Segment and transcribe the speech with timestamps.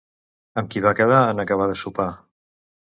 [0.61, 2.11] Amb qui va quedar en acabar de sopar?